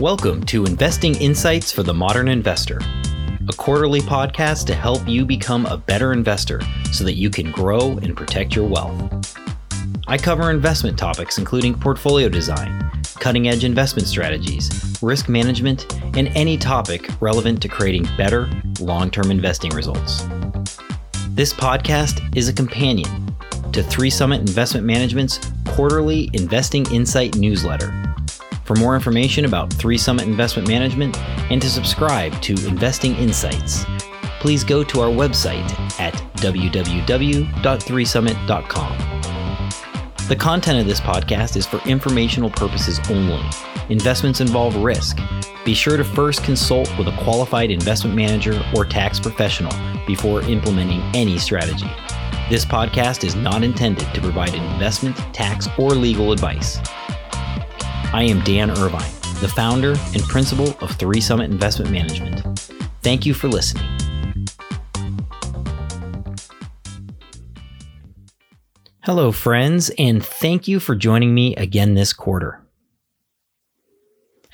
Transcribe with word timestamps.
Welcome 0.00 0.44
to 0.46 0.66
Investing 0.66 1.14
Insights 1.22 1.72
for 1.72 1.82
the 1.82 1.94
Modern 1.94 2.28
Investor, 2.28 2.80
a 3.48 3.52
quarterly 3.56 4.02
podcast 4.02 4.66
to 4.66 4.74
help 4.74 5.08
you 5.08 5.24
become 5.24 5.64
a 5.64 5.78
better 5.78 6.12
investor 6.12 6.60
so 6.92 7.02
that 7.04 7.14
you 7.14 7.30
can 7.30 7.50
grow 7.50 7.92
and 8.02 8.14
protect 8.14 8.54
your 8.54 8.68
wealth. 8.68 9.34
I 10.06 10.18
cover 10.18 10.50
investment 10.50 10.98
topics 10.98 11.38
including 11.38 11.80
portfolio 11.80 12.28
design, 12.28 12.90
cutting 13.20 13.48
edge 13.48 13.64
investment 13.64 14.06
strategies, 14.06 14.98
risk 15.00 15.30
management, 15.30 15.90
and 16.14 16.28
any 16.36 16.58
topic 16.58 17.08
relevant 17.22 17.62
to 17.62 17.68
creating 17.68 18.06
better 18.18 18.50
long 18.80 19.10
term 19.10 19.30
investing 19.30 19.70
results. 19.70 20.26
This 21.30 21.54
podcast 21.54 22.36
is 22.36 22.50
a 22.50 22.52
companion 22.52 23.34
to 23.72 23.82
Three 23.82 24.10
Summit 24.10 24.40
Investment 24.40 24.84
Management's 24.84 25.40
quarterly 25.64 26.28
Investing 26.34 26.84
Insight 26.92 27.36
newsletter 27.36 28.05
for 28.66 28.74
more 28.74 28.96
information 28.96 29.44
about 29.44 29.72
Three 29.72 29.96
Summit 29.96 30.26
Investment 30.26 30.66
Management 30.66 31.16
and 31.50 31.62
to 31.62 31.70
subscribe 31.70 32.42
to 32.42 32.54
Investing 32.66 33.14
Insights, 33.14 33.86
please 34.40 34.64
go 34.64 34.82
to 34.82 35.00
our 35.00 35.08
website 35.08 35.70
at 36.00 36.14
www.threesummit.com. 36.38 38.98
The 40.28 40.36
content 40.36 40.80
of 40.80 40.86
this 40.86 41.00
podcast 41.00 41.56
is 41.56 41.66
for 41.66 41.78
informational 41.88 42.50
purposes 42.50 42.98
only. 43.08 43.40
Investments 43.88 44.40
involve 44.40 44.74
risk. 44.74 45.20
Be 45.64 45.72
sure 45.72 45.96
to 45.96 46.02
first 46.02 46.42
consult 46.42 46.90
with 46.98 47.06
a 47.06 47.16
qualified 47.18 47.70
investment 47.70 48.16
manager 48.16 48.60
or 48.74 48.84
tax 48.84 49.20
professional 49.20 49.70
before 50.04 50.42
implementing 50.42 51.00
any 51.14 51.38
strategy. 51.38 51.88
This 52.50 52.64
podcast 52.64 53.22
is 53.22 53.36
not 53.36 53.62
intended 53.62 54.12
to 54.12 54.20
provide 54.20 54.54
investment, 54.54 55.16
tax, 55.32 55.68
or 55.78 55.90
legal 55.90 56.32
advice. 56.32 56.80
I 58.12 58.22
am 58.22 58.40
Dan 58.44 58.70
Irvine, 58.70 59.10
the 59.40 59.52
founder 59.54 59.94
and 60.14 60.22
principal 60.22 60.76
of 60.80 60.92
Three 60.92 61.20
Summit 61.20 61.50
Investment 61.50 61.90
Management. 61.90 62.40
Thank 63.02 63.26
you 63.26 63.34
for 63.34 63.48
listening. 63.48 63.84
Hello, 69.02 69.32
friends, 69.32 69.90
and 69.98 70.24
thank 70.24 70.66
you 70.66 70.80
for 70.80 70.94
joining 70.94 71.34
me 71.34 71.54
again 71.56 71.94
this 71.94 72.12
quarter. 72.12 72.64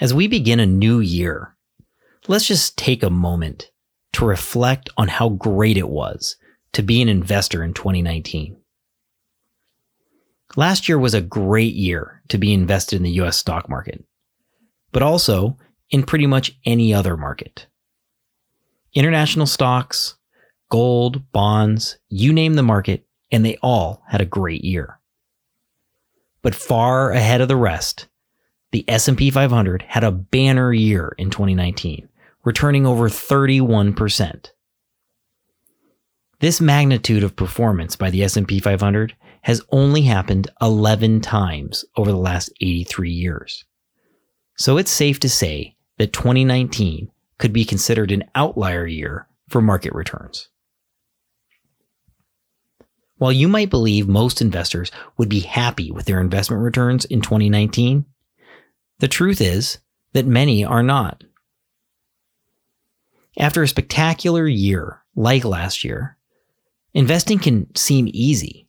As 0.01 0.13
we 0.13 0.29
begin 0.29 0.61
a 0.61 0.67
new 0.67 1.01
year, 1.01 1.55
let's 2.29 2.47
just 2.47 2.77
take 2.77 3.03
a 3.03 3.11
moment 3.11 3.71
to 4.15 4.25
reflect 4.25 4.91
on 4.97 5.09
how 5.09 5.29
great 5.29 5.77
it 5.77 5.89
was 5.89 6.37
to 6.73 6.83
be 6.83 7.01
an 7.01 7.09
investor 7.09 7.63
in 7.63 7.75
2019. 7.75 8.57
Last 10.57 10.89
year 10.89 10.99
was 10.99 11.15
a 11.15 11.21
great 11.21 11.75
year 11.75 12.23
to 12.29 12.39
be 12.39 12.53
invested 12.53 12.97
in 12.97 13.03
the 13.03 13.21
US 13.23 13.37
stock 13.37 13.69
market, 13.69 14.05
but 14.93 15.03
also 15.03 15.57
in 15.91 16.03
pretty 16.03 16.27
much 16.27 16.59
any 16.65 16.93
other 16.93 17.17
market. 17.17 17.67
International 18.95 19.47
stocks, 19.47 20.17
gold, 20.71 21.33
bonds, 21.33 21.99
you 22.09 22.33
name 22.33 22.55
the 22.55 22.63
market, 22.63 23.07
and 23.31 23.45
they 23.45 23.57
all 23.63 24.03
had 24.09 24.21
a 24.21 24.27
great 24.27 24.63
year. 24.63 24.99
But 26.43 26.55
far 26.55 27.13
ahead 27.13 27.41
of 27.41 27.49
the 27.49 27.57
rest, 27.57 28.09
the 28.73 28.85
S&P 28.89 29.31
500 29.31 29.83
had 29.83 30.05
a 30.05 30.11
banner 30.11 30.73
year 30.73 31.15
in 31.17 31.31
2019, 31.31 32.09
returning 32.45 32.87
over 32.87 33.09
31%. 33.09 34.51
This 36.41 36.61
magnitude 36.61 37.23
of 37.23 37.37
performance 37.37 37.97
by 37.97 38.11
the 38.11 38.25
S&P 38.25 38.59
500 38.59 39.15
has 39.43 39.63
only 39.71 40.03
happened 40.03 40.49
11 40.61 41.21
times 41.21 41.85
over 41.97 42.11
the 42.11 42.17
last 42.17 42.53
83 42.61 43.11
years. 43.11 43.65
So 44.57 44.79
it's 44.79 44.91
safe 44.91 45.21
to 45.21 45.29
say 45.29 45.77
that 45.99 46.13
2019 46.13 47.11
could 47.39 47.53
be 47.53 47.65
considered 47.65 48.13
an 48.13 48.25
outlier 48.35 48.87
year 48.87 49.27
for 49.49 49.61
market 49.61 49.93
returns. 49.95 50.49
While 53.17 53.33
you 53.33 53.49
might 53.49 53.71
believe 53.71 54.09
most 54.09 54.41
investors 54.41 54.91
would 55.17 55.29
be 55.29 55.41
happy 55.41 55.91
with 55.91 56.07
their 56.07 56.21
investment 56.21 56.63
returns 56.63 57.05
in 57.05 57.21
2019, 57.21 58.05
the 58.99 59.09
truth 59.09 59.41
is 59.41 59.79
that 60.13 60.27
many 60.27 60.65
are 60.65 60.83
not. 60.83 61.25
After 63.39 63.63
a 63.63 63.69
spectacular 63.69 64.47
year 64.47 65.03
like 65.17 65.45
last 65.45 65.85
year, 65.85 66.17
investing 66.95 67.39
can 67.39 67.75
seem 67.75 68.09
easy 68.13 68.69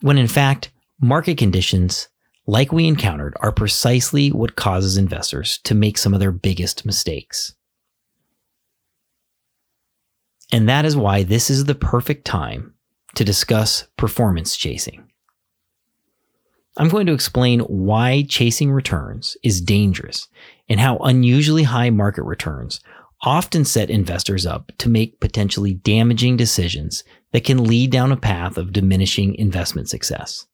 when 0.00 0.18
in 0.18 0.28
fact, 0.28 0.70
market 1.00 1.38
conditions 1.38 2.08
like 2.46 2.72
we 2.72 2.86
encountered 2.86 3.34
are 3.40 3.52
precisely 3.52 4.30
what 4.30 4.56
causes 4.56 4.96
investors 4.96 5.58
to 5.64 5.74
make 5.74 5.98
some 5.98 6.14
of 6.14 6.20
their 6.20 6.32
biggest 6.32 6.84
mistakes. 6.84 7.54
And 10.52 10.68
that 10.68 10.84
is 10.84 10.96
why 10.96 11.22
this 11.22 11.48
is 11.48 11.64
the 11.64 11.74
perfect 11.74 12.24
time 12.24 12.74
to 13.14 13.24
discuss 13.24 13.86
performance 13.96 14.56
chasing. 14.56 15.06
I'm 16.76 16.88
going 16.88 17.06
to 17.06 17.12
explain 17.12 17.60
why 17.60 18.24
chasing 18.28 18.72
returns 18.72 19.36
is 19.42 19.60
dangerous 19.60 20.28
and 20.68 20.80
how 20.80 20.98
unusually 20.98 21.64
high 21.64 21.90
market 21.90 22.22
returns 22.22 22.80
often 23.22 23.64
set 23.64 23.90
investors 23.90 24.46
up 24.46 24.72
to 24.78 24.88
make 24.88 25.20
potentially 25.20 25.74
damaging 25.74 26.36
decisions 26.36 27.04
that 27.32 27.44
can 27.44 27.64
lead 27.64 27.90
down 27.90 28.12
a 28.12 28.16
path 28.16 28.56
of 28.56 28.72
diminishing 28.72 29.34
investment 29.34 29.88
success. 29.88 30.46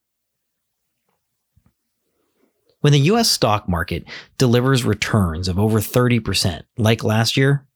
When 2.80 2.92
the 2.92 3.00
US 3.00 3.30
stock 3.30 3.68
market 3.68 4.04
delivers 4.38 4.84
returns 4.84 5.48
of 5.48 5.58
over 5.58 5.80
30%, 5.80 6.62
like 6.76 7.02
last 7.02 7.36
year, 7.36 7.66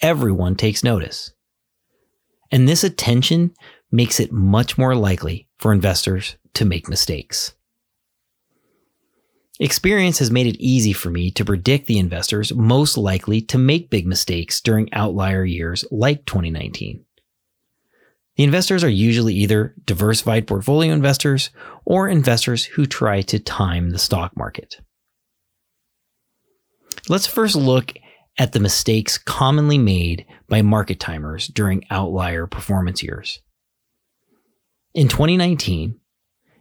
everyone 0.00 0.54
takes 0.54 0.84
notice. 0.84 1.32
And 2.50 2.68
this 2.68 2.84
attention 2.84 3.52
makes 3.92 4.18
it 4.18 4.32
much 4.32 4.78
more 4.78 4.94
likely 4.94 5.48
for 5.58 5.72
investors 5.72 6.36
to 6.54 6.64
make 6.64 6.88
mistakes. 6.88 7.54
Experience 9.58 10.20
has 10.20 10.30
made 10.30 10.46
it 10.46 10.56
easy 10.58 10.94
for 10.94 11.10
me 11.10 11.30
to 11.32 11.44
predict 11.44 11.86
the 11.86 11.98
investors 11.98 12.54
most 12.54 12.96
likely 12.96 13.42
to 13.42 13.58
make 13.58 13.90
big 13.90 14.06
mistakes 14.06 14.58
during 14.60 14.90
outlier 14.94 15.44
years 15.44 15.84
like 15.90 16.24
2019. 16.24 17.04
The 18.40 18.44
investors 18.44 18.82
are 18.82 18.88
usually 18.88 19.34
either 19.34 19.74
diversified 19.84 20.46
portfolio 20.46 20.94
investors 20.94 21.50
or 21.84 22.08
investors 22.08 22.64
who 22.64 22.86
try 22.86 23.20
to 23.20 23.38
time 23.38 23.90
the 23.90 23.98
stock 23.98 24.34
market. 24.34 24.80
Let's 27.06 27.26
first 27.26 27.54
look 27.54 27.92
at 28.38 28.52
the 28.52 28.58
mistakes 28.58 29.18
commonly 29.18 29.76
made 29.76 30.24
by 30.48 30.62
market 30.62 30.98
timers 30.98 31.48
during 31.48 31.84
outlier 31.90 32.46
performance 32.46 33.02
years. 33.02 33.42
In 34.94 35.08
2019, 35.08 36.00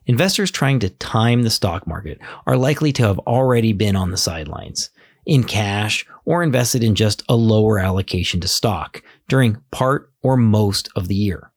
Investors 0.05 0.51
trying 0.51 0.79
to 0.79 0.89
time 0.89 1.43
the 1.43 1.49
stock 1.49 1.87
market 1.87 2.19
are 2.45 2.57
likely 2.57 2.91
to 2.91 3.03
have 3.03 3.19
already 3.19 3.71
been 3.71 3.95
on 3.95 4.11
the 4.11 4.17
sidelines, 4.17 4.89
in 5.25 5.45
cash, 5.45 6.05
or 6.25 6.43
invested 6.43 6.83
in 6.83 6.95
just 6.95 7.23
a 7.29 7.35
lower 7.37 7.79
allocation 7.79 8.41
to 8.41 8.49
stock 8.49 9.01
during 9.29 9.61
part 9.71 10.11
or 10.21 10.35
most 10.35 10.89
of 10.97 11.07
the 11.07 11.15
year. 11.15 11.48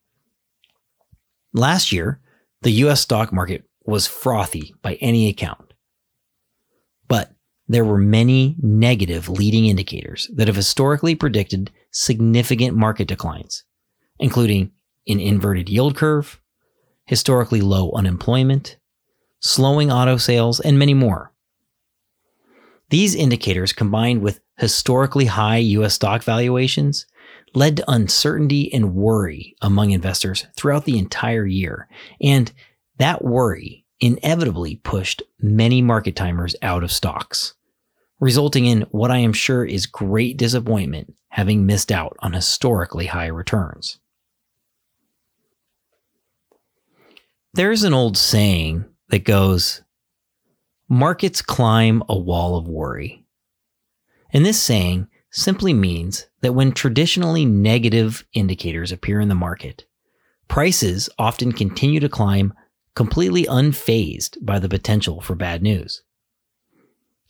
Last 1.53 1.93
year, 1.93 2.21
the 2.63 2.71
US 2.71 3.01
stock 3.01 3.33
market 3.33 3.65
was 3.85 4.07
frothy 4.07 4.75
by 4.83 4.95
any 4.95 5.29
account. 5.29 5.75
But 7.09 7.33
there 7.69 7.85
were 7.85 7.99
many 7.99 8.57
negative 8.61 9.29
leading 9.29 9.67
indicators 9.67 10.31
that 10.35 10.47
have 10.47 10.57
historically 10.57 11.15
predicted 11.15 11.71
significant 11.91 12.77
market 12.77 13.09
declines, 13.09 13.65
including 14.19 14.73
an 15.07 15.21
inverted 15.21 15.69
yield 15.69 15.97
curve, 15.97 16.41
historically 17.07 17.61
low 17.61 17.91
unemployment, 17.93 18.77
slowing 19.41 19.91
auto 19.91 20.17
sales, 20.17 20.61
and 20.61 20.79
many 20.79 20.95
more. 20.95 21.33
These 22.91 23.15
indicators, 23.15 23.73
combined 23.73 24.23
with 24.23 24.41
historically 24.59 25.27
high 25.27 25.57
US 25.57 25.95
stock 25.95 26.23
valuations, 26.23 27.07
led 27.55 27.77
to 27.77 27.91
uncertainty 27.91 28.73
and 28.73 28.95
worry 28.95 29.57
among 29.63 29.91
investors 29.91 30.47
throughout 30.57 30.85
the 30.85 30.99
entire 30.99 31.47
year. 31.47 31.89
And 32.21 32.53
that 32.99 33.25
worry 33.25 33.85
inevitably 34.01 34.77
pushed 34.77 35.23
many 35.41 35.81
market 35.83 36.17
timers 36.17 36.57
out 36.63 36.83
of 36.83 36.93
stocks, 36.93 37.55
resulting 38.21 38.67
in 38.67 38.83
what 38.91 39.11
I 39.11 39.19
am 39.19 39.33
sure 39.33 39.65
is 39.65 39.87
great 39.87 40.37
disappointment 40.37 41.15
having 41.29 41.65
missed 41.65 41.91
out 41.91 42.17
on 42.19 42.33
historically 42.33 43.07
high 43.07 43.27
returns. 43.27 43.99
There's 47.55 47.85
an 47.85 47.95
old 47.95 48.17
saying 48.17 48.85
that 49.09 49.25
goes, 49.25 49.83
markets 50.89 51.43
climb 51.43 52.03
a 52.09 52.19
wall 52.19 52.57
of 52.57 52.67
worry. 52.67 53.25
And 54.33 54.45
this 54.45 54.61
saying 54.61 55.09
simply 55.31 55.75
means 55.75 56.27
that 56.43 56.53
when 56.53 56.73
traditionally 56.73 57.45
negative 57.45 58.25
indicators 58.35 58.93
appear 58.93 59.21
in 59.21 59.29
the 59.29 59.35
market, 59.35 59.87
prices 60.49 61.09
often 61.19 61.53
continue 61.53 62.01
to 62.01 62.09
climb 62.09 62.53
completely 62.95 63.45
unfazed 63.45 64.37
by 64.43 64.59
the 64.59 64.69
potential 64.69 65.21
for 65.21 65.35
bad 65.35 65.63
news. 65.63 66.03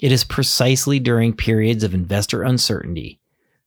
It 0.00 0.11
is 0.11 0.25
precisely 0.25 0.99
during 0.99 1.35
periods 1.35 1.85
of 1.85 1.94
investor 1.94 2.43
uncertainty 2.43 3.20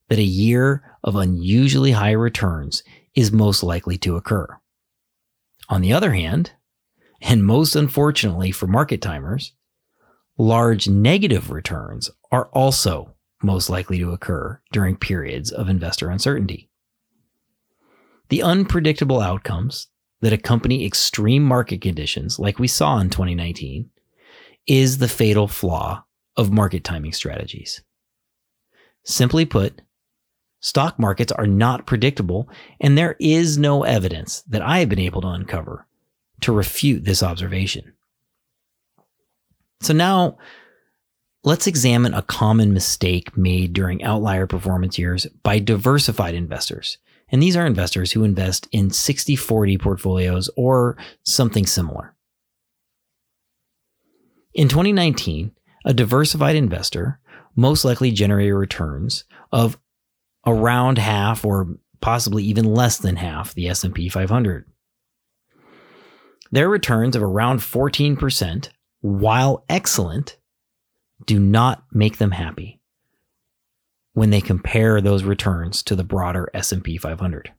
that 0.10 0.20
a 0.20 0.24
year 0.24 0.84
of 1.04 1.16
unusually 1.16 1.92
high 1.92 2.12
returns 2.12 2.84
is 3.16 3.32
most 3.32 3.64
likely 3.64 3.98
to 4.00 4.18
occur. 4.18 4.60
On 5.70 5.82
the 5.82 5.94
other 5.94 6.14
hand, 6.14 6.52
and 7.22 7.46
most 7.46 7.76
unfortunately 7.76 8.52
for 8.52 8.68
market 8.68 9.02
timers, 9.02 9.54
large 10.38 10.90
negative 10.90 11.50
returns 11.50 12.10
are 12.32 12.48
also 12.48 13.15
most 13.46 13.70
likely 13.70 14.00
to 14.00 14.12
occur 14.12 14.60
during 14.72 14.96
periods 14.96 15.52
of 15.52 15.70
investor 15.70 16.10
uncertainty. 16.10 16.70
The 18.30 18.42
unpredictable 18.42 19.22
outcomes 19.22 19.88
that 20.22 20.34
accompany 20.34 20.86
extreme 20.86 21.44
market 21.44 21.82
conditions, 21.82 22.40
like 22.40 22.58
we 22.58 22.68
saw 22.68 22.98
in 22.98 23.10
2019, 23.10 23.90
is 24.68 24.98
the 24.98 25.08
fatal 25.08 25.48
flaw 25.48 26.04
of 26.36 26.52
market 26.52 26.84
timing 26.84 27.14
strategies. 27.14 27.84
Simply 29.04 29.46
put, 29.46 29.82
stock 30.60 30.98
markets 30.98 31.32
are 31.32 31.46
not 31.46 31.86
predictable, 31.86 32.50
and 32.82 32.98
there 32.98 33.16
is 33.20 33.58
no 33.58 33.84
evidence 33.84 34.42
that 34.48 34.64
I 34.64 34.80
have 34.80 34.90
been 34.90 35.00
able 35.00 35.22
to 35.22 35.28
uncover 35.28 35.88
to 36.42 36.52
refute 36.52 37.06
this 37.06 37.22
observation. 37.22 37.94
So 39.82 39.94
now 39.94 40.38
let's 41.46 41.68
examine 41.68 42.14
a 42.14 42.24
common 42.24 42.74
mistake 42.74 43.38
made 43.38 43.72
during 43.72 44.04
outlier 44.04 44.48
performance 44.48 44.98
years 44.98 45.28
by 45.44 45.60
diversified 45.60 46.34
investors. 46.34 46.98
And 47.30 47.42
these 47.42 47.56
are 47.56 47.66
investors 47.66 48.12
who 48.12 48.24
invest 48.24 48.68
in 48.72 48.90
60 48.90 49.36
40 49.36 49.78
portfolios 49.78 50.50
or 50.58 50.98
something 51.24 51.66
similar. 51.66 52.16
In 54.54 54.68
2019, 54.68 55.52
a 55.86 55.94
diversified 55.94 56.56
investor 56.56 57.20
most 57.56 57.86
likely 57.86 58.12
generated 58.12 58.54
returns 58.54 59.24
of 59.52 59.78
around 60.46 60.98
half 60.98 61.46
or 61.46 61.78
possibly 62.02 62.44
even 62.44 62.74
less 62.74 62.98
than 62.98 63.16
half 63.16 63.54
the 63.54 63.68
S&P 63.70 64.10
500. 64.10 64.66
Their 66.52 66.70
returns 66.70 67.16
of 67.16 67.24
around 67.24 67.60
14%, 67.60 68.70
while 69.02 69.66
excellent, 69.68 70.38
do 71.24 71.40
not 71.40 71.86
make 71.92 72.18
them 72.18 72.32
happy 72.32 72.82
when 74.14 74.30
they 74.30 74.42
compare 74.42 75.02
those 75.02 75.24
returns 75.24 75.84
to 75.84 75.96
the 75.96 76.04
broader 76.04 76.50
S&P 76.54 76.98
500. 76.98 77.52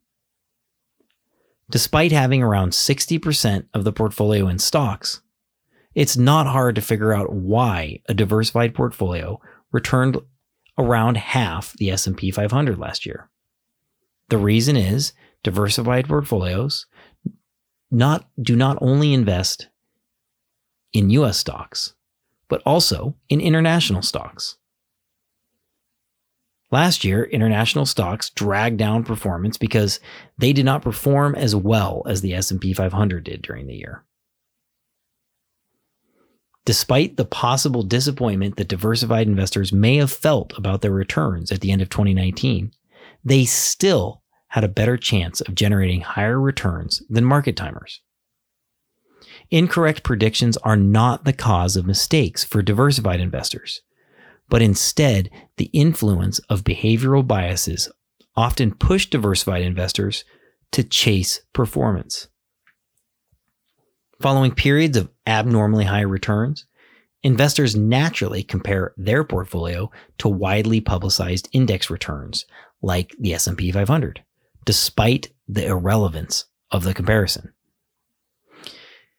Despite 1.71 2.13
having 2.13 2.43
around 2.43 2.71
60% 2.71 3.67
of 3.75 3.85
the 3.85 3.93
portfolio 3.93 4.49
in 4.49 4.59
stocks, 4.59 5.21
it's 5.95 6.17
not 6.17 6.47
hard 6.47 6.75
to 6.77 6.81
figure 6.81 7.13
out 7.13 7.33
why 7.33 8.01
a 8.09 8.15
diversified 8.15 8.75
portfolio 8.75 9.41
returned 9.73 10.19
around 10.79 11.17
half 11.17 11.73
the 11.75 11.91
S&P 11.91 12.31
500 12.31 12.79
last 12.79 13.05
year. 13.05 13.31
The 14.29 14.39
reason 14.39 14.77
is 14.77 15.13
diversified 15.43 16.09
portfolios 16.09 16.87
not 17.91 18.29
do 18.41 18.57
not 18.57 18.79
only 18.81 19.15
invest 19.15 19.69
in 20.93 21.11
US 21.11 21.39
stocks, 21.39 21.95
but 22.49 22.63
also 22.65 23.17
in 23.29 23.41
international 23.41 24.03
stocks. 24.03 24.57
Last 26.71 27.05
year, 27.05 27.25
international 27.25 27.87
stocks 27.87 28.31
dragged 28.31 28.79
down 28.79 29.05
performance 29.05 29.57
because 29.57 30.01
they 30.37 30.53
did 30.53 30.65
not 30.65 30.83
perform 30.83 31.35
as 31.37 31.55
well 31.55 32.03
as 32.07 32.21
the 32.21 32.35
S&P 32.35 32.73
500 32.73 33.23
did 33.23 33.43
during 33.43 33.67
the 33.67 33.77
year. 33.77 34.05
Despite 36.65 37.17
the 37.17 37.25
possible 37.25 37.85
disappointment 37.85 38.57
that 38.57 38.67
diversified 38.67 39.29
investors 39.29 39.73
may 39.73 39.97
have 39.99 40.11
felt 40.11 40.53
about 40.59 40.81
their 40.81 40.91
returns 40.91 41.53
at 41.53 41.61
the 41.61 41.71
end 41.71 41.81
of 41.81 41.89
2019, 41.89 42.73
they 43.25 43.45
still 43.45 44.23
had 44.49 44.65
a 44.65 44.69
better 44.69 44.97
chance 44.97 45.41
of 45.41 45.55
generating 45.55 46.01
higher 46.01 46.41
returns 46.41 47.03
than 47.09 47.25
market 47.25 47.55
timers. 47.55 48.01
Incorrect 49.51 50.03
predictions 50.03 50.57
are 50.59 50.77
not 50.77 51.25
the 51.25 51.33
cause 51.33 51.77
of 51.77 51.87
mistakes 51.87 52.45
for 52.45 52.63
diversified 52.63 53.21
investors, 53.21 53.83
but 54.49 54.63
instead 54.63 55.31
the 55.57 55.71
influence 55.73 56.39
of 56.51 56.65
behavioral 56.65 57.27
biases 57.27 57.89
often 58.37 58.75
push 58.75 59.07
diversified 59.07 59.63
investors 59.63 60.25
to 60.73 60.83
chase 60.83 61.41
performance. 61.53 62.29
Following 64.21 64.53
periods 64.53 64.97
of 64.97 65.11
abnormally 65.27 65.85
high 65.85 66.01
returns, 66.01 66.67
investors 67.23 67.77
naturally 67.77 68.43
compare 68.43 68.95
their 68.97 69.25
portfolio 69.25 69.91
to 70.19 70.29
widely 70.29 70.81
publicized 70.81 71.49
index 71.53 71.91
returns 71.91 72.47
like 72.83 73.15
the 73.19 73.35
S&P 73.35 73.71
500, 73.73 74.23
despite 74.65 75.33
the 75.49 75.67
irrelevance 75.67 76.47
of 76.71 76.85
the 76.85 76.95
comparison. 76.95 77.53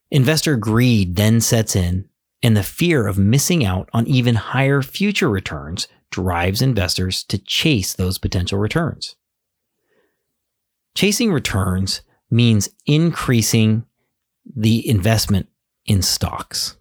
Investor 0.10 0.56
greed 0.56 1.16
then 1.16 1.42
sets 1.42 1.76
in, 1.76 2.08
and 2.42 2.56
the 2.56 2.64
fear 2.64 3.08
of 3.08 3.18
missing 3.18 3.66
out 3.66 3.90
on 3.94 4.08
even 4.08 4.36
higher 4.36 4.82
future 4.82 5.30
returns 5.30 5.88
drives 6.12 6.62
investors 6.62 7.24
to 7.26 7.38
chase 7.38 7.94
those 7.94 8.18
potential 8.18 8.58
returns. 8.58 9.16
Chasing 10.96 11.32
returns 11.32 12.02
means 12.32 12.70
increasing 12.86 13.86
the 14.56 14.88
investment 14.88 15.48
in 15.86 16.02
stocks. 16.02 16.78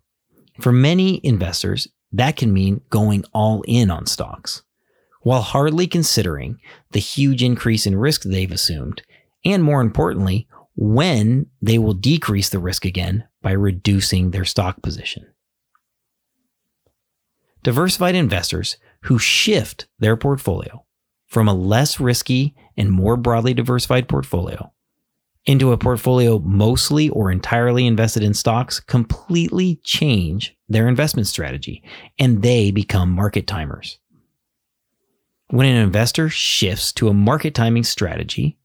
For 0.61 0.73
many 0.73 1.21
investors, 1.25 1.89
that 2.13 2.37
can 2.37 2.53
mean 2.53 2.81
going 2.91 3.25
all 3.33 3.63
in 3.67 3.91
on 3.91 4.07
stocks, 4.07 4.63
while 5.23 5.43
hardly 5.43 5.87
considering 5.87 6.59
the 6.93 7.01
huge 7.01 7.43
increase 7.43 7.87
in 7.87 7.97
risk 7.97 8.23
they've 8.23 8.51
assumed, 8.51 9.03
and 9.45 9.63
more 9.63 9.81
importantly, 9.81 10.49
when 10.77 11.47
they 11.61 11.79
will 11.79 11.95
decrease 11.95 12.51
the 12.51 12.59
risk 12.59 12.85
again 12.85 13.25
by 13.43 13.53
reducing 13.53 14.31
their 14.31 14.45
stock 14.45 14.83
position. 14.83 15.27
Diversified 17.63 18.15
investors 18.15 18.77
who 19.03 19.19
shift 19.19 19.89
their 19.99 20.17
portfolio 20.17 20.85
from 21.27 21.49
a 21.49 21.55
less 21.55 21.99
risky 21.99 22.55
and 22.77 22.93
more 22.93 23.17
broadly 23.17 23.55
diversified 23.55 24.09
portfolio 24.09 24.73
into 25.47 25.73
a 25.73 25.79
portfolio 25.79 26.41
mostly 26.41 27.09
or 27.09 27.31
entirely 27.31 27.87
invested 27.87 28.23
in 28.23 28.35
stocks 28.35 28.81
completely 28.81 29.81
change 29.85 30.57
their 30.69 30.89
investment 30.89 31.27
strategy 31.27 31.83
and 32.19 32.43
they 32.43 32.71
become 32.71 33.11
market 33.11 33.47
timers. 33.47 33.99
When 35.49 35.67
an 35.67 35.77
investor 35.77 36.29
shifts 36.29 36.93
to 36.95 37.09
a 37.09 37.15
market 37.15 37.55
timing 37.55 37.85
strategy, 37.85 38.59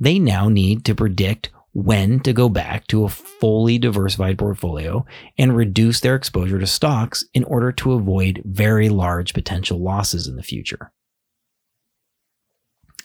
they 0.00 0.18
now 0.18 0.48
need 0.48 0.84
to 0.84 0.94
predict 0.94 1.50
when 1.72 2.18
to 2.20 2.32
go 2.32 2.48
back 2.48 2.86
to 2.88 3.04
a 3.04 3.08
fully 3.08 3.78
diversified 3.78 4.38
portfolio 4.38 5.04
and 5.36 5.56
reduce 5.56 6.00
their 6.00 6.14
exposure 6.14 6.58
to 6.58 6.66
stocks 6.66 7.24
in 7.34 7.44
order 7.44 7.70
to 7.70 7.92
avoid 7.92 8.42
very 8.44 8.88
large 8.88 9.34
potential 9.34 9.78
losses 9.78 10.26
in 10.26 10.36
the 10.36 10.42
future. 10.42 10.92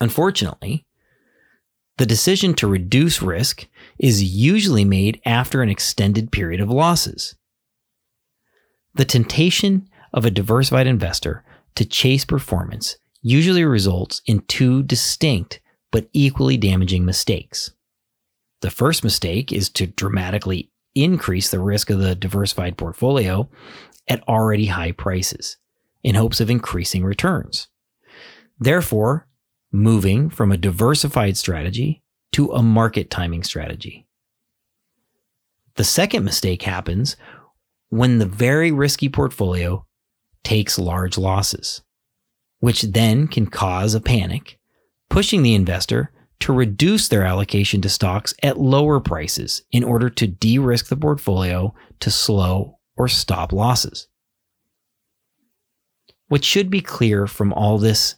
Unfortunately, 0.02 0.86
the 1.98 2.06
decision 2.06 2.56
to 2.56 2.68
reduce 2.68 3.22
risk 3.22 3.68
is 4.00 4.24
usually 4.24 4.86
made 4.86 5.22
after 5.26 5.62
an 5.62 5.70
extended 5.70 6.32
period 6.32 6.60
of 6.60 6.70
losses. 6.70 7.36
The 8.96 9.06
temptation 9.06 9.88
of 10.14 10.26
a 10.26 10.32
diversified 10.32 10.88
investor 10.88 11.44
to 11.76 11.86
chase 11.86 12.26
performance 12.26 12.98
usually 13.22 13.64
results 13.64 14.22
in 14.26 14.42
two 14.48 14.84
distinct 14.84 15.60
but 15.94 16.10
equally 16.12 16.58
damaging 16.58 17.06
mistakes. 17.06 17.72
The 18.62 18.72
first 18.72 19.04
mistake 19.04 19.54
is 19.54 19.70
to 19.70 19.86
dramatically 19.86 20.72
increase 20.96 21.52
the 21.52 21.60
risk 21.60 21.92
of 21.92 22.00
the 22.00 22.16
diversified 22.16 22.78
portfolio 22.78 23.48
at 24.08 24.28
already 24.28 24.66
high 24.66 24.92
prices 24.92 25.58
in 26.04 26.16
hopes 26.16 26.42
of 26.42 26.50
increasing 26.50 27.06
returns. 27.06 27.68
Therefore, 28.60 29.28
moving 29.72 30.32
from 30.32 30.52
a 30.52 30.58
diversified 30.58 31.38
strategy 31.38 32.02
to 32.32 32.52
a 32.52 32.64
market 32.64 33.12
timing 33.12 33.44
strategy. 33.44 34.08
The 35.76 35.84
second 35.84 36.24
mistake 36.24 36.64
happens 36.64 37.18
when 37.90 38.18
the 38.18 38.26
very 38.26 38.72
risky 38.72 39.10
portfolio 39.10 39.86
takes 40.44 40.80
large 40.80 41.20
losses, 41.20 41.84
which 42.62 42.82
then 42.82 43.28
can 43.28 43.46
cause 43.46 43.94
a 43.94 44.02
panic, 44.02 44.58
pushing 45.14 45.44
the 45.44 45.54
investor 45.54 46.10
to 46.40 46.52
reduce 46.52 47.08
their 47.08 47.22
allocation 47.22 47.80
to 47.80 47.88
stocks 47.88 48.34
at 48.42 48.60
lower 48.60 49.00
prices 49.00 49.62
in 49.72 49.84
order 49.84 50.10
to 50.10 50.26
de 50.26 50.58
risk 50.58 50.88
the 50.88 50.98
portfolio 50.98 51.72
to 52.00 52.10
slow 52.10 52.80
or 52.98 53.08
stop 53.08 53.54
losses. 53.54 54.08
What 56.30 56.44
should 56.44 56.72
be 56.72 56.82
clear 56.82 57.28
from 57.28 57.54
all 57.54 57.78
this 57.78 58.16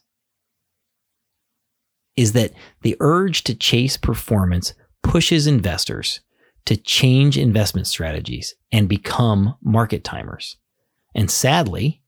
is 2.16 2.32
that 2.32 2.54
the 2.82 2.96
urge 3.02 3.44
to 3.44 3.56
chase 3.56 3.98
performance 3.98 4.74
pushes 5.04 5.48
investors 5.48 6.22
to 6.64 6.78
change 6.78 7.38
investment 7.38 7.88
strategies 7.88 8.56
and 8.72 8.88
become 8.88 9.58
market 9.62 10.06
timers. 10.06 10.56
And 11.14 11.30
sadly, 11.30 12.02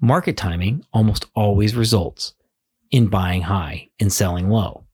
market 0.00 0.36
timing 0.36 0.84
almost 0.92 1.26
always 1.34 1.74
results 1.74 2.34
in 2.92 3.08
buying 3.08 3.42
high 3.42 3.88
and 3.98 4.12
selling 4.12 4.48
low. 4.48 4.84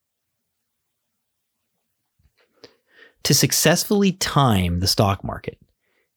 To 3.25 3.35
successfully 3.35 4.13
time 4.13 4.81
the 4.81 4.87
stock 4.87 5.23
market, 5.23 5.59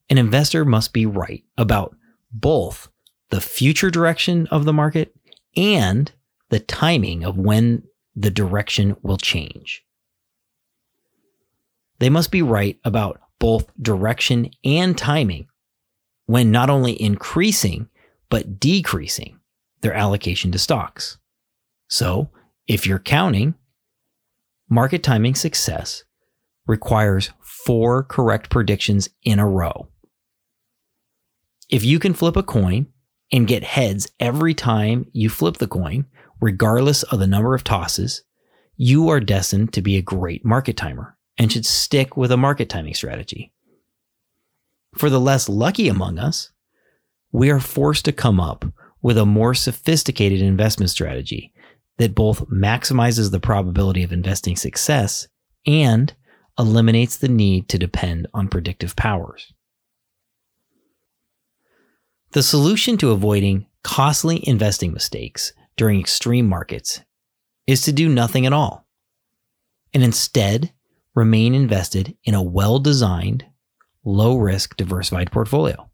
an 0.08 0.16
investor 0.16 0.64
must 0.64 0.94
be 0.94 1.04
right 1.04 1.44
about 1.58 1.94
both 2.30 2.88
the 3.28 3.40
future 3.40 3.90
direction 3.90 4.46
of 4.46 4.64
the 4.64 4.72
market 4.72 5.14
and 5.56 6.10
the 6.48 6.60
timing 6.60 7.24
of 7.24 7.36
when 7.36 7.82
the 8.14 8.30
direction 8.30 8.96
will 9.02 9.18
change. 9.18 9.84
They 11.98 12.08
must 12.08 12.30
be 12.30 12.42
right 12.42 12.78
about 12.84 13.20
both 13.38 13.70
direction 13.80 14.50
and 14.64 14.96
timing 14.96 15.48
when 16.26 16.50
not 16.50 16.70
only 16.70 17.00
increasing, 17.00 17.88
but 18.28 18.60
decreasing 18.60 19.38
their 19.80 19.92
allocation 19.94 20.52
to 20.52 20.58
stocks. 20.58 21.18
So, 21.92 22.30
if 22.66 22.86
you're 22.86 22.98
counting, 22.98 23.54
market 24.66 25.02
timing 25.02 25.34
success 25.34 26.04
requires 26.66 27.32
four 27.42 28.02
correct 28.02 28.48
predictions 28.48 29.10
in 29.24 29.38
a 29.38 29.46
row. 29.46 29.88
If 31.68 31.84
you 31.84 31.98
can 31.98 32.14
flip 32.14 32.34
a 32.34 32.42
coin 32.42 32.86
and 33.30 33.46
get 33.46 33.62
heads 33.62 34.10
every 34.18 34.54
time 34.54 35.04
you 35.12 35.28
flip 35.28 35.58
the 35.58 35.66
coin, 35.66 36.06
regardless 36.40 37.02
of 37.02 37.18
the 37.18 37.26
number 37.26 37.54
of 37.54 37.62
tosses, 37.62 38.22
you 38.74 39.10
are 39.10 39.20
destined 39.20 39.74
to 39.74 39.82
be 39.82 39.98
a 39.98 40.02
great 40.02 40.46
market 40.46 40.78
timer 40.78 41.18
and 41.36 41.52
should 41.52 41.66
stick 41.66 42.16
with 42.16 42.32
a 42.32 42.38
market 42.38 42.70
timing 42.70 42.94
strategy. 42.94 43.52
For 44.94 45.10
the 45.10 45.20
less 45.20 45.46
lucky 45.46 45.88
among 45.88 46.18
us, 46.18 46.52
we 47.32 47.50
are 47.50 47.60
forced 47.60 48.06
to 48.06 48.12
come 48.12 48.40
up 48.40 48.64
with 49.02 49.18
a 49.18 49.26
more 49.26 49.52
sophisticated 49.52 50.40
investment 50.40 50.88
strategy 50.88 51.52
that 52.02 52.16
both 52.16 52.48
maximizes 52.48 53.30
the 53.30 53.38
probability 53.38 54.02
of 54.02 54.12
investing 54.12 54.56
success 54.56 55.28
and 55.64 56.12
eliminates 56.58 57.16
the 57.16 57.28
need 57.28 57.68
to 57.68 57.78
depend 57.78 58.26
on 58.34 58.48
predictive 58.48 58.96
powers. 58.96 59.52
The 62.32 62.42
solution 62.42 62.96
to 62.98 63.12
avoiding 63.12 63.66
costly 63.84 64.44
investing 64.48 64.92
mistakes 64.92 65.52
during 65.76 66.00
extreme 66.00 66.48
markets 66.48 67.02
is 67.68 67.82
to 67.82 67.92
do 67.92 68.08
nothing 68.08 68.46
at 68.46 68.52
all 68.52 68.84
and 69.94 70.02
instead 70.02 70.72
remain 71.14 71.54
invested 71.54 72.16
in 72.24 72.34
a 72.34 72.42
well 72.42 72.80
designed, 72.80 73.46
low 74.04 74.36
risk, 74.38 74.76
diversified 74.76 75.30
portfolio. 75.30 75.88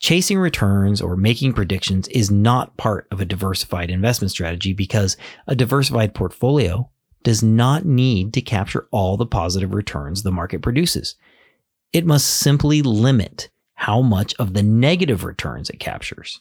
Chasing 0.00 0.38
returns 0.38 1.02
or 1.02 1.14
making 1.14 1.52
predictions 1.52 2.08
is 2.08 2.30
not 2.30 2.76
part 2.78 3.06
of 3.10 3.20
a 3.20 3.26
diversified 3.26 3.90
investment 3.90 4.30
strategy 4.30 4.72
because 4.72 5.18
a 5.46 5.54
diversified 5.54 6.14
portfolio 6.14 6.90
does 7.22 7.42
not 7.42 7.84
need 7.84 8.32
to 8.32 8.40
capture 8.40 8.88
all 8.90 9.18
the 9.18 9.26
positive 9.26 9.74
returns 9.74 10.22
the 10.22 10.32
market 10.32 10.62
produces. 10.62 11.16
It 11.92 12.06
must 12.06 12.26
simply 12.26 12.80
limit 12.80 13.50
how 13.74 14.00
much 14.00 14.34
of 14.38 14.54
the 14.54 14.62
negative 14.62 15.22
returns 15.22 15.68
it 15.68 15.80
captures. 15.80 16.40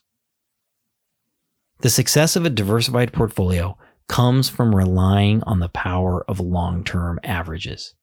The 1.82 1.90
success 1.90 2.38
of 2.38 2.46
a 2.46 2.50
diversified 2.50 3.12
portfolio 3.12 3.78
comes 4.08 4.48
from 4.48 4.74
relying 4.74 5.44
on 5.44 5.60
the 5.60 5.70
power 5.70 6.24
of 6.30 6.40
long 6.40 6.86
term 6.86 7.20
averages. 7.24 7.94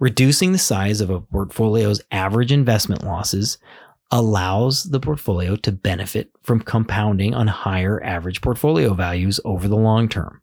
Reducing 0.00 0.52
the 0.52 0.58
size 0.58 1.02
of 1.02 1.10
a 1.10 1.20
portfolio's 1.20 2.00
average 2.10 2.52
investment 2.52 3.04
losses 3.04 3.58
allows 4.10 4.84
the 4.84 4.98
portfolio 4.98 5.56
to 5.56 5.70
benefit 5.70 6.30
from 6.42 6.62
compounding 6.62 7.34
on 7.34 7.46
higher 7.46 8.02
average 8.02 8.40
portfolio 8.40 8.94
values 8.94 9.40
over 9.44 9.68
the 9.68 9.76
long 9.76 10.08
term. 10.08 10.40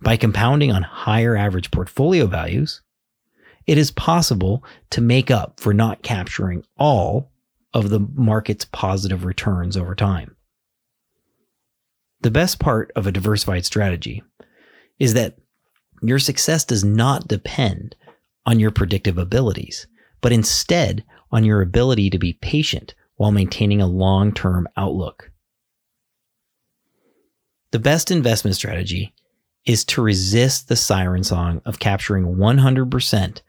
By 0.00 0.16
compounding 0.16 0.72
on 0.72 0.82
higher 0.82 1.36
average 1.36 1.70
portfolio 1.70 2.26
values, 2.26 2.80
it 3.66 3.76
is 3.76 3.90
possible 3.90 4.64
to 4.90 5.02
make 5.02 5.30
up 5.30 5.60
for 5.60 5.74
not 5.74 6.02
capturing 6.02 6.64
all 6.78 7.30
of 7.74 7.90
the 7.90 8.00
market's 8.00 8.64
positive 8.64 9.26
returns 9.26 9.76
over 9.76 9.94
time. 9.94 10.34
The 12.22 12.30
best 12.30 12.58
part 12.58 12.92
of 12.96 13.06
a 13.06 13.12
diversified 13.12 13.66
strategy 13.66 14.22
is 14.98 15.12
that 15.12 15.36
your 16.00 16.18
success 16.18 16.64
does 16.64 16.82
not 16.82 17.28
depend 17.28 17.94
on 18.48 18.58
your 18.58 18.70
predictive 18.70 19.18
abilities, 19.18 19.86
but 20.22 20.32
instead 20.32 21.04
on 21.30 21.44
your 21.44 21.60
ability 21.60 22.08
to 22.08 22.18
be 22.18 22.32
patient 22.32 22.94
while 23.16 23.30
maintaining 23.30 23.82
a 23.82 23.86
long 23.86 24.32
term 24.32 24.66
outlook. 24.74 25.30
The 27.72 27.78
best 27.78 28.10
investment 28.10 28.56
strategy 28.56 29.12
is 29.66 29.84
to 29.84 30.00
resist 30.00 30.68
the 30.68 30.76
siren 30.76 31.24
song 31.24 31.60
of 31.66 31.78
capturing 31.78 32.36
100% 32.36 33.42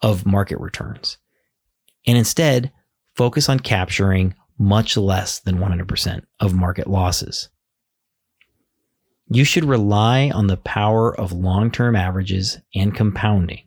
of 0.00 0.24
market 0.24 0.58
returns 0.58 1.18
and 2.06 2.16
instead 2.16 2.72
focus 3.14 3.50
on 3.50 3.60
capturing 3.60 4.34
much 4.58 4.96
less 4.96 5.40
than 5.40 5.58
100% 5.58 6.24
of 6.40 6.54
market 6.54 6.86
losses. 6.86 7.50
You 9.28 9.44
should 9.44 9.66
rely 9.66 10.30
on 10.30 10.46
the 10.46 10.56
power 10.56 11.14
of 11.14 11.32
long 11.32 11.70
term 11.70 11.94
averages 11.94 12.58
and 12.74 12.94
compounding 12.94 13.64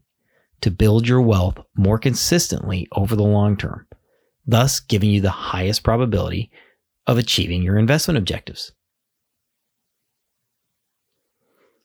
to 0.65 0.71
build 0.71 1.07
your 1.07 1.21
wealth 1.21 1.59
more 1.75 1.99
consistently 1.99 2.87
over 2.93 3.15
the 3.15 3.21
long 3.21 3.55
term, 3.55 3.85
thus 4.47 4.79
giving 4.79 5.11
you 5.11 5.21
the 5.21 5.29
highest 5.29 5.83
probability 5.83 6.49
of 7.05 7.19
achieving 7.19 7.61
your 7.61 7.77
investment 7.77 8.17
objectives. 8.17 8.71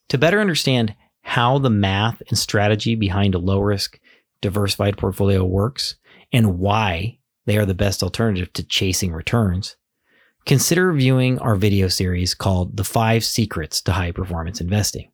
To 0.08 0.16
better 0.16 0.40
understand 0.40 0.94
how 1.20 1.58
the 1.58 1.68
math 1.68 2.22
and 2.30 2.38
strategy 2.38 2.94
behind 2.94 3.34
a 3.34 3.38
low 3.38 3.60
risk, 3.60 4.00
diversified 4.40 4.96
portfolio 4.96 5.44
works 5.44 5.96
and 6.32 6.58
why 6.58 7.18
they 7.44 7.58
are 7.58 7.66
the 7.66 7.74
best 7.74 8.02
alternative 8.02 8.50
to 8.54 8.64
chasing 8.64 9.12
returns, 9.12 9.76
consider 10.46 10.90
viewing 10.94 11.38
our 11.40 11.54
video 11.54 11.88
series 11.88 12.32
called 12.32 12.78
The 12.78 12.84
Five 12.84 13.26
Secrets 13.26 13.82
to 13.82 13.92
High 13.92 14.12
Performance 14.12 14.58
Investing. 14.58 15.09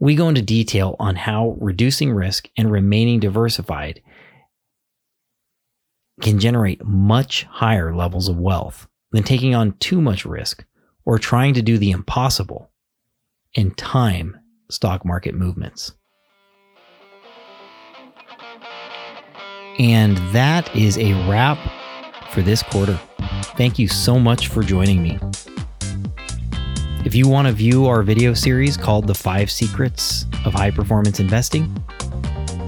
We 0.00 0.14
go 0.14 0.28
into 0.28 0.42
detail 0.42 0.94
on 1.00 1.16
how 1.16 1.56
reducing 1.60 2.12
risk 2.12 2.48
and 2.56 2.70
remaining 2.70 3.18
diversified 3.18 4.00
can 6.20 6.38
generate 6.38 6.84
much 6.84 7.44
higher 7.44 7.94
levels 7.94 8.28
of 8.28 8.38
wealth 8.38 8.86
than 9.12 9.22
taking 9.22 9.54
on 9.54 9.72
too 9.78 10.00
much 10.00 10.24
risk 10.24 10.64
or 11.04 11.18
trying 11.18 11.54
to 11.54 11.62
do 11.62 11.78
the 11.78 11.90
impossible 11.90 12.70
in 13.54 13.72
time 13.72 14.38
stock 14.70 15.04
market 15.04 15.34
movements. 15.34 15.92
And 19.78 20.16
that 20.32 20.74
is 20.76 20.98
a 20.98 21.14
wrap 21.28 21.58
for 22.32 22.42
this 22.42 22.62
quarter. 22.62 22.98
Thank 23.56 23.78
you 23.78 23.88
so 23.88 24.18
much 24.18 24.48
for 24.48 24.62
joining 24.62 25.02
me. 25.02 25.18
If 27.04 27.14
you 27.14 27.28
want 27.28 27.46
to 27.46 27.52
view 27.52 27.86
our 27.86 28.02
video 28.02 28.34
series 28.34 28.76
called 28.76 29.06
The 29.06 29.14
Five 29.14 29.50
Secrets 29.50 30.26
of 30.44 30.52
High 30.52 30.72
Performance 30.72 31.20
Investing, 31.20 31.72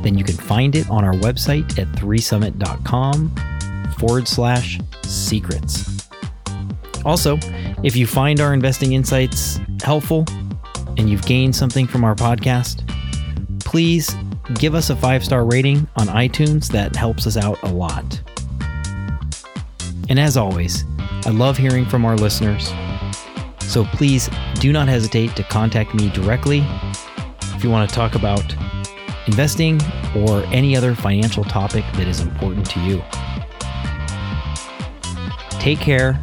then 0.03 0.17
you 0.17 0.25
can 0.25 0.37
find 0.37 0.77
it 0.77 0.89
on 0.89 1.05
our 1.05 1.15
website 1.15 1.79
at 1.79 1.89
3summit.com 1.89 3.35
forward 3.99 4.29
slash 4.29 4.79
secrets. 5.03 6.09
Also, 7.05 7.39
if 7.83 7.97
you 7.97 8.07
find 8.07 8.41
our 8.41 8.55
investing 8.55 8.93
insights 8.93 9.59
helpful 9.83 10.25
and 10.97 11.11
you've 11.11 11.27
gained 11.27 11.55
something 11.55 11.87
from 11.87 12.05
our 12.05 12.15
podcast, 12.15 12.87
please 13.61 14.15
give 14.55 14.75
us 14.75 14.91
a 14.91 14.97
five 14.97 15.25
star 15.25 15.45
rating 15.45 15.89
on 15.97 16.07
iTunes. 16.07 16.69
That 16.69 16.95
helps 16.95 17.27
us 17.27 17.37
out 17.37 17.61
a 17.63 17.69
lot. 17.69 18.21
And 20.09 20.19
as 20.19 20.37
always, 20.37 20.85
I 21.27 21.31
love 21.31 21.57
hearing 21.57 21.85
from 21.85 22.05
our 22.05 22.17
listeners. 22.17 22.73
So 23.71 23.85
please 23.85 24.29
do 24.55 24.73
not 24.73 24.89
hesitate 24.89 25.37
to 25.37 25.45
contact 25.45 25.95
me 25.95 26.11
directly 26.11 26.65
if 27.55 27.63
you 27.63 27.71
want 27.71 27.89
to 27.89 27.95
talk 27.95 28.17
about 28.17 28.43
investing 29.29 29.81
or 30.17 30.43
any 30.47 30.77
other 30.77 30.93
financial 30.93 31.45
topic 31.45 31.85
that 31.95 32.09
is 32.09 32.19
important 32.19 32.69
to 32.71 32.81
you. 32.81 33.01
Take 35.61 35.79
care, 35.79 36.19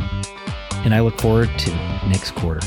and 0.84 0.94
I 0.94 1.00
look 1.00 1.22
forward 1.22 1.50
to 1.60 1.70
next 2.10 2.32
quarter. 2.32 2.60